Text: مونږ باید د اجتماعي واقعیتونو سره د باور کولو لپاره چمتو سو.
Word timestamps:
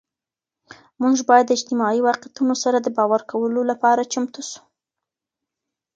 مونږ 1.01 1.17
باید 1.29 1.45
د 1.47 1.51
اجتماعي 1.57 1.99
واقعیتونو 2.07 2.55
سره 2.63 2.77
د 2.81 2.87
باور 2.97 3.21
کولو 3.31 3.61
لپاره 3.71 4.09
چمتو 4.13 4.41
سو. 4.49 4.59